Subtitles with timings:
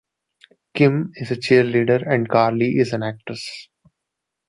[0.73, 3.69] Kim is a cheerleader and Carly is an actress.